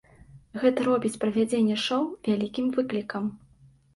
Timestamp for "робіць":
0.87-1.19